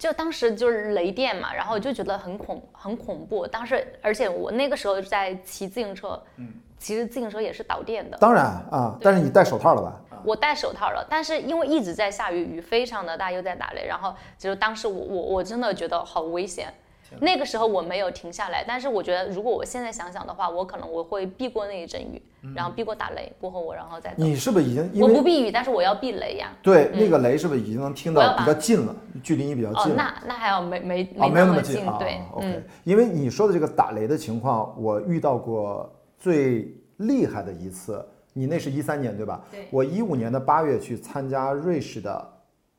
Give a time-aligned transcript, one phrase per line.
[0.00, 3.46] 就当时就是雷电嘛，然后就觉得很恐很恐怖。
[3.46, 8.16] 当时，而且我那个时候在骑自行车，嗯，其实自行车也是导电的。
[8.16, 10.00] 当然啊，但是你戴手套了吧？
[10.24, 16.72] 我戴手套了，但是因为一直在下雨，雨非常的大，又在打雷，然后就是当时我我我真的觉得好危险。
[17.18, 22.22] 那个时候我没有停下来，但是我觉得如果我现在想想的话，我可能我会避过那一阵雨，
[22.54, 24.14] 然后避过打雷过后我然后再。
[24.16, 24.90] 你是不是已经？
[25.00, 26.52] 我不避雨，但是我要避雷呀。
[26.62, 28.94] 对，那个雷是不是已经能听到比较近了？
[29.22, 29.92] 距离你比较近。
[29.92, 31.96] 哦，那那还要没没没那么近啊。
[31.98, 32.62] 对，OK。
[32.84, 38.06] 因为你说的这个打雷的情况，我遇到过最厉害的一次。
[38.32, 39.42] 你那是一三年对吧？
[39.50, 39.66] 对。
[39.70, 42.28] 我一五年的八月去参加瑞士的。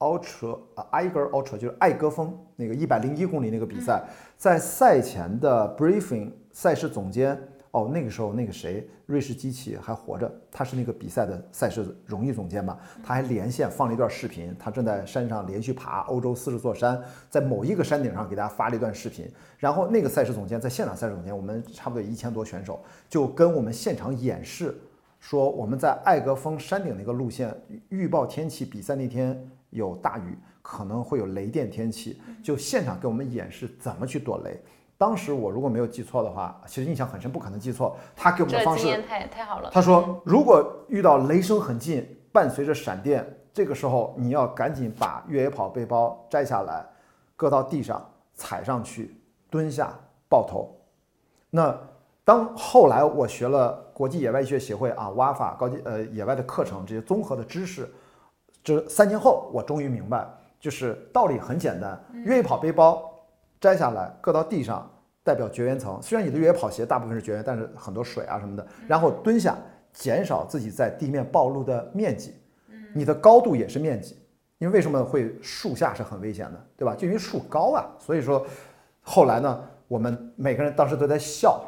[0.01, 4.03] Ultra 啊，Eiger Ultra 就是艾格峰那个一百零一公里那个比赛，
[4.35, 16.99] 在赛前的 briefing，赛事总监哦，那个时候那个谁，瑞士机器还活着，他是那个比赛的赛事荣誉总监嘛，他还连线放了一段视频，他正在山上连续爬欧洲四十座山，
[17.29, 24.75] 在某一个山顶上给大家发了一段视频，然后那个赛事总监在现场赛事总监，我们差不多一千多选手，就跟我们现场演示，
[25.19, 27.55] 说我们在艾格峰山顶那个路线
[27.89, 29.39] 预报天气，比赛那天。
[29.71, 34.57] 有大雨，可能会有雷电天气，就现场给我们演示怎么去躲雷。
[34.97, 37.97] 当时我如果没有记错的话，其实印象很深，不可能记错。
[38.15, 39.71] 他给我们的方式太太好了。
[39.73, 46.85] 他说，如果遇到雷声很近，伴随着闪电，这个时候你要赶紧把越野跑背包摘下来，
[47.35, 49.19] 搁到地上，踩上去，
[49.49, 49.91] 蹲下，
[50.29, 50.79] 抱头。
[51.49, 51.75] 那
[52.23, 57.91] 当后来我学了国际野外医学协会啊、瓦法高级呃野外的课程，这些综合的知识。
[58.63, 60.27] 这三年后，我终于明白，
[60.59, 61.99] 就是道理很简单。
[62.25, 63.11] 越野跑背包
[63.59, 64.89] 摘下来，搁到地上，
[65.23, 65.99] 代表绝缘层。
[66.01, 68.65] 虽然你的越野跑鞋大部分是绝缘，但是很多水啊什么的。
[68.87, 69.57] 然后蹲下，
[69.93, 72.33] 减少自己在地面暴露的面积。
[72.93, 74.17] 你的高度也是面积。
[74.59, 76.93] 因为为什么会树下是很危险的，对吧？
[76.93, 77.83] 就因为树高啊。
[77.97, 78.45] 所以说，
[79.01, 81.59] 后来呢，我们每个人当时都在笑。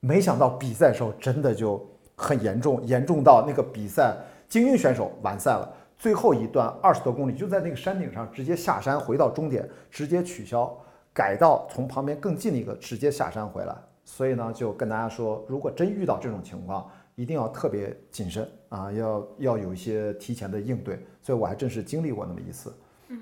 [0.00, 4.16] 没想到比赛时候真的就很严重，严重到那个比赛
[4.48, 5.70] 精英选手完赛了。
[5.98, 10.72] 最后一段二十多公里就在那个山顶上直接下山回到终点，直接取消，
[11.12, 13.74] 改到从旁边更近的一个直接下山回来。
[14.04, 21.04] 所以呢，就跟大家说，如果真遇到这种情况，一定要特别谨慎啊，要要有一些提前的应对。
[21.20, 22.72] 所以我还真是经历过那么一次。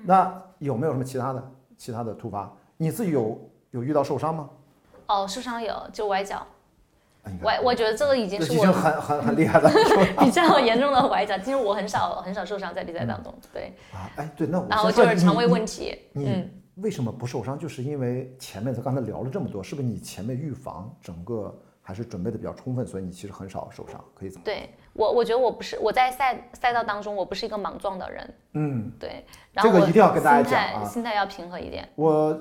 [0.05, 2.49] 那有没有什么其他的其他的突发？
[2.77, 4.49] 你自己有有遇到受伤吗？
[5.07, 6.45] 哦，受伤有，就崴脚。
[7.41, 9.69] 崴，我觉得这个已经是我很很很厉害了，
[10.19, 11.37] 比较严重的崴脚。
[11.37, 13.73] 其实我很少很少受伤在比赛当中，对。
[13.91, 15.97] 啊，哎，对，那我然后就是肠胃问题。
[16.13, 17.57] 嗯为什么不受伤？
[17.57, 21.51] 就是因为前面他刚才聊了这么多，是不是你前面预防整个
[21.81, 24.45] 还是准备的比较充分，所以你其实很少受伤，可以怎么？
[24.45, 28.33] 对我，我觉得我不是我在赛赛道当中我不是一个莽撞的人。
[28.53, 29.25] 嗯，对。
[29.55, 31.89] 这个一定要跟大家讲啊，心态要平和一点。
[31.95, 32.39] 我。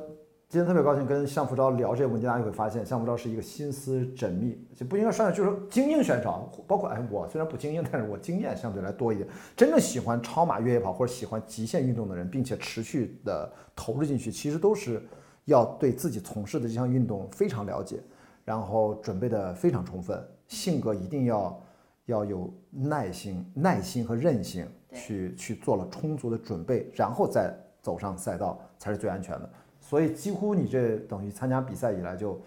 [0.48, 9.28] 今天特别高兴跟向福昭聊这些问题，大家会发现向福昭是一个心思缜密，就不应该说就是精英选手，包括哎我虽然不精英，但是我经验相对来多一点。
[9.56, 15.02] 真正喜欢超马越野跑或者喜欢极限运动的人，并且持续的投入进去，其实都是
[15.46, 17.98] 要对自己从事的这项运动非常了解，
[18.44, 21.60] 然后准备的非常充分，性格一定要
[22.04, 27.52] 要有耐心、耐心和韧性，去去做了充足的准备，然后再
[27.82, 29.50] 走上赛道才是最安全的。
[29.88, 32.41] 所以几乎你这等于参加比赛以来就，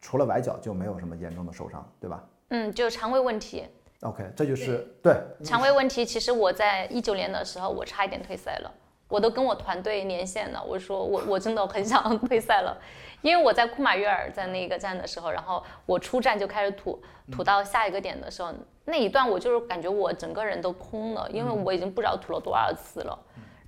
[0.00, 2.24] 除了崴脚就没有什么严重的受伤，对吧？
[2.50, 3.64] 嗯，就肠胃问题。
[4.02, 6.04] OK，这就是对肠胃问题。
[6.04, 8.72] 其实我在一九年的时候，我差一点退赛了，
[9.08, 12.78] 我都跟我团队连线了，我说我我真的很想 退赛了，
[13.20, 17.02] 因为我在库马约尔在那个站的时候，然后我出站就开始吐，
[17.32, 18.52] 吐到下一个点的时候，
[18.84, 23.18] 那一段我就是感觉我整个人都空了，因为我已经不知道吐了多少次了。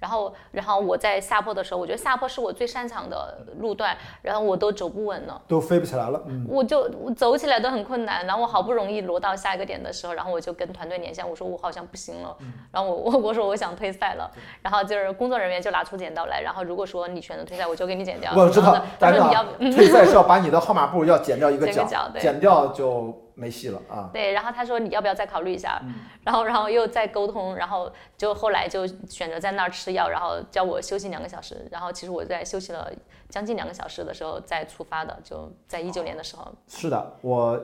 [0.00, 6.22] 然后，然后我在下坡的时候，我觉得下坡是我最擅长的路段，然后我都走不稳了，都飞不起来了。
[6.26, 8.24] 嗯，我就走起来都很困难。
[8.26, 12.36] 然后我好不容易挪到下一个点的时候，然后我就跟团队连线，我说我好像不行了。
[12.72, 14.30] 然后我我我说我想退赛了。
[14.62, 18.32] 然后就是工作人员就拿出剪刀来，然后如果说你选择退赛，我就给你剪掉。
[18.36, 21.86] 我知道，但是你要退赛是要把你的号码布要剪掉一个角，
[22.18, 23.12] 剪掉就。
[23.38, 24.10] 没戏了啊！
[24.12, 25.80] 对，然后他说你要不要再考虑一下？
[26.24, 31.66] 然后，然后又再沟通，然后就后来就选择在那儿吃药，然后叫我休息两个小时。
[31.70, 32.90] 然后其实我在休息了
[33.28, 36.52] 将近两个小时的时候再出发的，就在一九年的时候。
[36.66, 37.56] 是的，我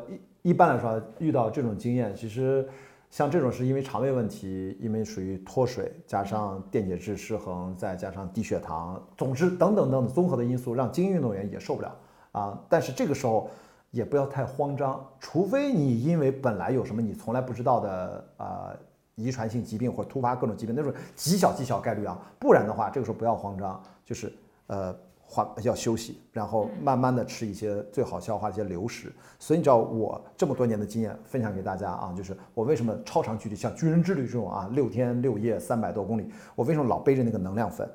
[0.43, 2.69] 一一般来说遇到这种经验，其实
[3.11, 11.97] 像这种是因为肠胃问题，因为属于脱水，加上电解质失衡，再加上低血糖，总之等等等等综合的因素，让精英运动员也受不了
[12.31, 12.57] 啊。
[12.69, 13.51] 但是这个时候。
[13.95, 18.77] 也不要太慌张，除非你因为本来有什么你从来不知道的呃
[19.15, 24.33] 遗传性疾病或者突发各种疾病，那种极小极小概率啊，不然的话，这个时候不要慌张，就是
[24.67, 24.93] 呃，
[25.23, 29.13] 缓要休息，然后慢慢的吃一些最好消化一些流食。
[29.39, 37.89] 所以你知道我这么多年的经验分享给大家啊，就是我为什么超长距离像军人之旅这种啊，六天六夜三百多公里，我为什么老背着那个能量粉？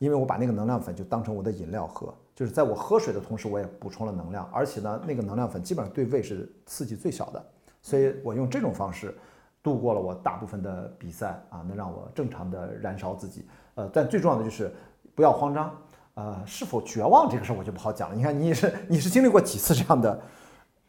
[0.00, 7.44] 因为我把那个能量粉就当成我的饮料喝，就是在我喝水的同时，我也补充了能量，而且呢，那个能量粉基本上对胃是刺激最小的，
[7.80, 9.16] 所以我用这种方式
[9.62, 13.46] 度过了我大部分的比赛啊，能让我正常的燃烧自己。
[13.76, 14.74] 呃，但最重要的就是
[15.14, 15.72] 不要慌张。
[16.14, 18.16] 呃，是否绝望这个事儿我就不好讲了。
[18.16, 20.20] 你看，你是你是经历过几次这样的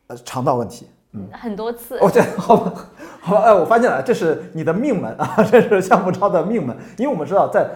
[0.07, 0.87] 呃肠道问题？
[1.11, 1.99] 嗯，很多次。
[1.99, 2.89] 哦，对， 好吧，
[3.21, 7.69] 好吧，哎，我发现了，这是你的命门啊，这是项目超的命门，因为我们知道在。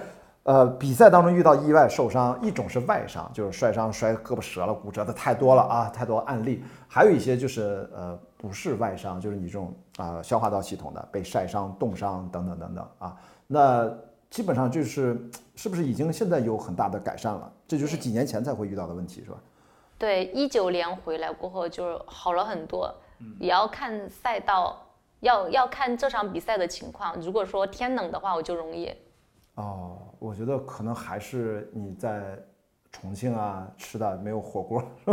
[0.49, 13.15] 呃，比赛当中遇到意外受伤，一种是外伤，就是摔伤摔胳膊折了、骨折的太多了啊，太多案例；还有一些就是呃不是外伤，就是你这种啊消化道系统的被晒伤、冻伤等等等等啊。
[13.45, 13.87] 那
[14.31, 17.51] 基本上就是是不是已经现在有很大的改善了？
[17.67, 19.37] 这就是几年前才会遇到的问题，是吧？
[19.99, 22.91] 对，一九年回来过后就是好了很多，
[23.39, 24.81] 也要看赛道，
[25.19, 27.13] 要要看这场比赛的情况。
[27.21, 28.91] 如果说天冷的话，我就容易。
[29.53, 32.37] 哦，我觉得可能还是你在
[32.91, 34.83] 重庆啊吃的没有火锅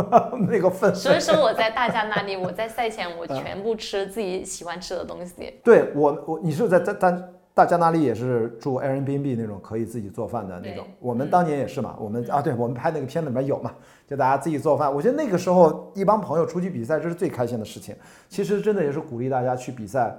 [0.47, 0.95] 那个氛围。
[0.95, 5.59] 所以说我在大家那里，我在赛前我 全部吃自己喜欢吃的东西。
[5.63, 7.23] 对我，我你是在在在
[7.53, 10.85] 大家那里也是住 Airbnb 那种可以自己做饭的那种。
[10.99, 13.71] 我们当年也是嘛，我们啊，对我们拍那个片子里面有嘛，
[14.07, 14.93] 就大家自己做饭。
[14.93, 17.95] 我觉得那个时候一帮朋友出去比赛，这是最开心的事情。
[18.27, 20.15] 其实真的也是鼓励大家去比赛。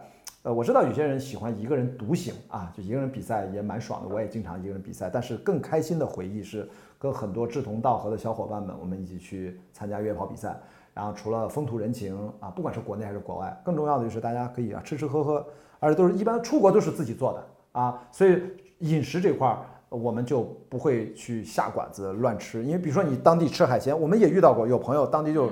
[0.48, 4.08] 呃，我知道有些人喜欢一个人独行啊，就一个人比赛也蛮爽的。
[4.08, 6.66] 我也经常一个人比赛，但是更开心的回忆是
[6.98, 10.58] 跟很多志同道合的小伙伴们，我们一起去参加越野跑比赛。
[10.94, 15.46] 然后除了风土人情啊，不管是国内还是国外，更重要的就是大家可以啊吃吃喝喝，
[15.80, 17.46] 而且都是一般出国都是自己做的
[17.78, 18.40] 啊，所以
[18.78, 19.58] 饮食这块儿
[19.90, 22.64] 我们就不会去下馆子乱吃。
[22.64, 25.50] 因为比如说你当地吃海鲜，我们也遇到过有朋友当地就。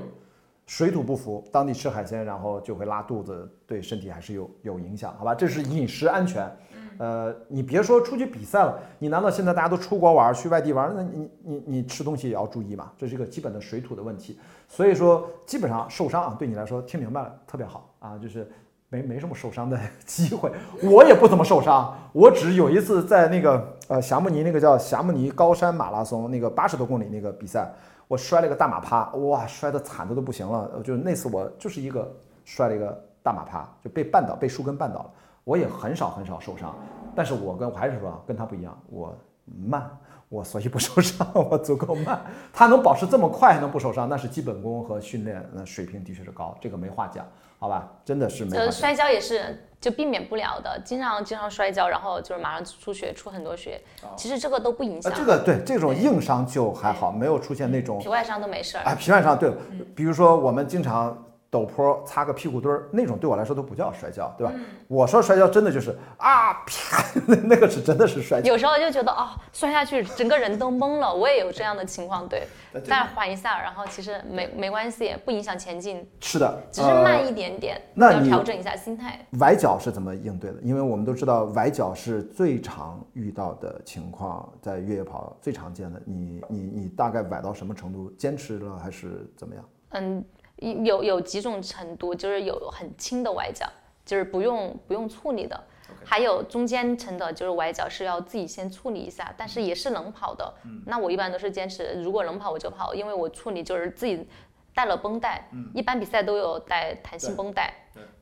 [0.67, 5.35] 水土不服，当地吃海鲜，然后就会拉肚子，对身体还是有有影响，好吧？
[5.35, 6.51] 这是饮食安全。
[6.99, 12.91] 呃，你别说出去比赛了，你难道现在大家都出国玩，去外地玩，那你你你吃东西也要注意嘛？
[12.97, 14.39] 这是一个基本的水土的问题。
[14.67, 18.51] 所以说，基本上受伤啊，对你来说听明白了特别好啊，就是
[18.89, 20.51] 没没什么受伤的 机会。
[20.83, 27.71] 我也不怎么受伤，我只有一次在那个呃霞慕尼那个叫霞慕尼高山马拉松那个八十多公里那个比赛。
[28.08, 30.81] 我摔了个大马趴，哇，摔的惨的都不行了。
[30.82, 32.11] 就那次我就是一个
[32.44, 35.11] 摔了一个大马趴，就被绊倒，被树根绊倒了。
[35.44, 36.75] 我也很少很少受伤，
[37.14, 39.14] 但是我跟我还是说跟他不一样，我
[39.44, 39.88] 慢，
[40.28, 42.20] 我所以不受伤， 我足够慢。
[42.52, 47.26] 他能保持这么快还能不受伤，那是基本功和训练那水平的确是高，这个没话讲。
[47.58, 48.56] 好吧，真的是没。
[48.56, 53.81] 呃，摔跤也是就避免不了的，经常经常摔跤，然后就是马上出血，出很多血。
[54.17, 55.12] 其实这个都不影响。
[55.14, 58.84] 这个对这种硬伤就还好，没有出现那种皮外伤都没事儿。
[58.84, 59.50] 啊，皮外伤对，
[59.94, 61.17] 比如说我们经常。
[61.50, 64.52] 陡坡擦个屁股墩儿，那种对我来说都不叫摔跤，对吧？
[64.88, 68.52] 我说摔跤真的就是啊啪，那 那个是真的是摔跤。
[68.52, 71.14] 有时候就觉得哦，摔下去整个人都懵了。
[71.14, 72.46] 我也有这样的情况，对。
[72.84, 76.06] 再缓一下，然后其实没没关系，不影响前进。
[76.20, 79.19] 是的，只是慢一点点，要调整一下心态。
[79.38, 80.58] 崴脚是怎么应对的？
[80.62, 86.02] 因为我们都知道崴脚是最常遇到的情况，在越野跑最常见的。
[86.04, 88.10] 你你你大概崴到什么程度？
[88.19, 89.65] 坚持了还是怎么样？
[89.93, 90.24] 嗯。
[90.56, 93.67] 有有几种程度，就是有很轻的崴脚，
[94.05, 95.65] 就是不用不用处理的，
[96.05, 100.55] 还有中间层的，就是崴脚是要自己先处理一下，但是也是能跑的。
[100.86, 104.27] 那我一般都是坚持，如果能跑我就跑，因为我处理就是自己
[104.75, 107.72] 带了绷带，一般比赛都有带弹性绷带。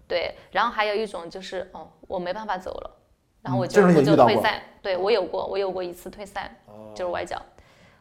[0.06, 2.90] 对，然后还有一种就是哦，我没办法走了，
[3.42, 4.62] 然后我就我就退赛。
[4.82, 6.54] 对我有过，我有过一次退赛，
[6.94, 7.40] 就是崴脚，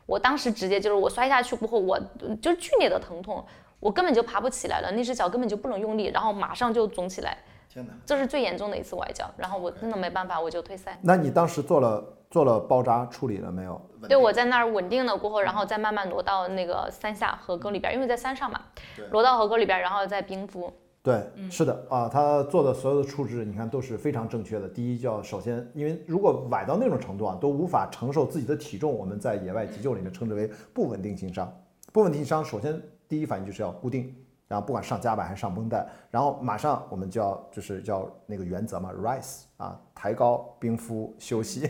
[0.05, 1.97] 我当时直接就是我摔下去过后，我
[2.41, 3.45] 就剧烈的疼痛。
[3.83, 7.37] 我根本就爬不起来了，那只脚根本就不能用力，然后马上就肿起来。
[7.67, 10.97] 天哪，这是最严重的一次崴脚，然后我真的没办法，我就退赛。
[11.01, 13.81] 那你当时做了做了包扎处理了没有？
[14.07, 18.61] 对，我在那儿稳定了过后，然后再慢慢挪到那个山下河沟里边，因为在山上嘛，
[19.11, 20.71] 挪到河沟里边，然后再冰敷。
[21.01, 21.21] 对，
[21.51, 24.69] 是的啊，他做的所有的处置，你看都是非常正确的。
[24.69, 31.51] 第一，叫首先，因为如果崴到那种程度啊，都无法承受自己的体重，我们在野外急救里面称之为不稳定性伤。
[31.91, 32.81] 不稳定性伤，首先。
[33.13, 34.11] 第一反应就是要固定，
[34.47, 41.69] 然后不管上夹板还是上绷带，然后马上我们就要就是叫那个原则嘛，rise 啊，抬高、冰敷、休息、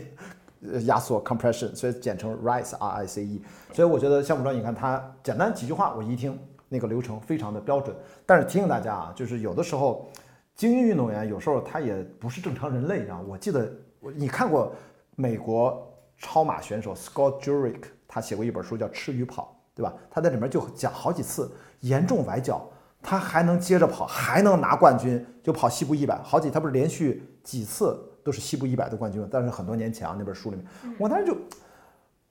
[0.86, 3.42] 压缩 compression，所以简称 rise R I C E。
[3.74, 6.38] 所以我觉得项目专，你看它简单几句话，我一听
[6.70, 7.94] 那个流程非常的标准。
[8.24, 10.08] 但是提醒大家啊，就是有的时候
[10.54, 13.20] 精英运动员有时候他也不是正常人类啊。
[13.28, 13.70] 我记得
[14.00, 14.72] 我你看过
[15.14, 15.86] 美国
[16.16, 17.82] 超马选手 Scott Jurek。
[18.06, 19.42] 他写过一本书叫《吃与跑》，
[19.74, 19.92] 对吧？
[20.10, 21.50] 他在里面就讲好几次
[21.80, 22.64] 严重崴脚，
[23.02, 29.28] 他还能接着跑，还能拿冠军，就跑西部一百，好几他不是连续几次都是西部一百的冠军吗？
[29.30, 30.64] 但是很多年前啊，那本书里面，
[30.98, 31.36] 我当时就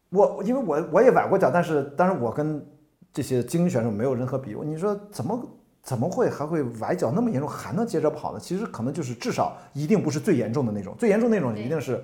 [0.09, 2.65] 我因为我我也崴过脚，但是当然我跟
[3.11, 4.55] 这些精英选手没有任何比。
[4.63, 5.39] 你说怎么
[5.81, 8.39] 怎么会还会崴脚那么严重，还能接着跑呢？
[8.39, 12.03] 其实可能就是至少一定不是最严重的那种，最严重那种一定是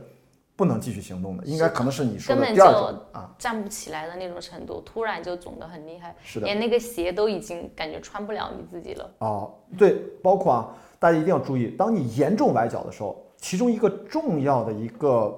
[0.59, 3.33] 不能继续行动的，应该可能是你说根本的第二种就啊。
[3.39, 9.09] 站不起来的那种程度，突然就肿得很厉害，是的连那个鞋都已经感觉穿不了你自己了。
[9.19, 15.33] 哦，对，包括啊，大家一定要注意，当你严重崴脚的时候，其中一个重要的一个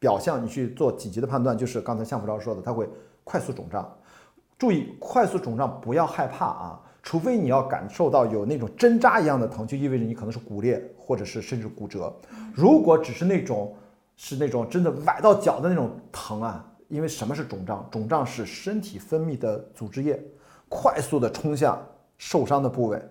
[0.00, 2.88] 表象，你去做紧急的判断，就是刚才向福超说的，它会
[3.22, 3.96] 快速肿胀。
[4.58, 12.12] 注意，快速肿胀不要害怕啊，除非你要感受到有那种针扎一样的疼，就意味着你可能是骨裂，或者是甚至骨折。
[12.52, 13.72] 如果只是那种
[14.16, 17.86] 是那种真的崴到脚的那种疼啊，因为什么是肿胀？
[17.90, 20.22] 肿胀是身体分泌的组织液
[20.68, 21.80] 快速的冲向
[22.16, 23.02] 受伤的部位，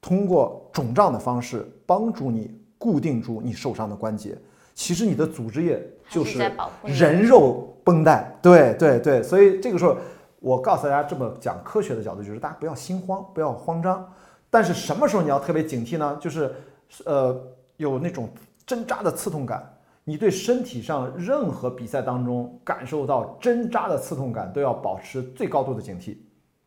[0.00, 4.36] 通过肿胀的方式帮助你固定住你受伤的关节。
[4.74, 6.38] 其实你的组织液就是
[6.84, 9.96] 人肉绷带，对对对，所以这个时候
[10.38, 14.08] 我告诉大家这么讲科学的角度，就是大家不要心慌，不要慌张。
[14.50, 16.16] 但是什么时候你要特别警惕呢？
[16.20, 16.54] 就是
[17.04, 17.36] 呃
[17.76, 18.28] 有那种
[18.64, 19.68] 针扎的刺痛感，
[20.08, 26.16] 你对身体上任何比赛当中感受到针扎的刺痛感，都要保持最高度的警惕，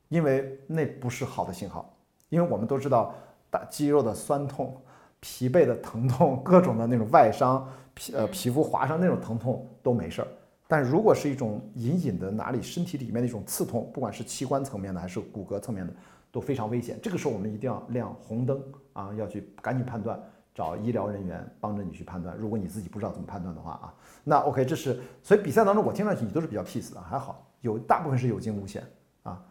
[0.10, 1.92] 因为那不是好的信号。
[2.30, 3.16] 因为我们都知道，
[3.50, 4.80] 打肌肉的酸痛、
[5.20, 10.28] 疲惫的疼痛、各种的那种外伤、皮呃皮肤划伤那种疼痛都没事儿。
[10.68, 15.92] 但如果是一种隐隐的哪里身体里面的一种刺痛，不管是器官层面的还是骨骼层面的，
[16.32, 17.00] 都非常危险。
[17.02, 18.62] 这个时候我们一定要亮红灯
[18.94, 20.22] 啊，要去赶紧判断，
[20.54, 22.36] 找医疗人员帮着你去判断。
[22.38, 23.94] 如果你自己不知道怎么判断的话啊，
[24.24, 28.84] 那 OK，这是所以比赛当中我听上去你都是比较 peace 的，还好有大部分是有惊无险
[29.24, 29.42] 啊。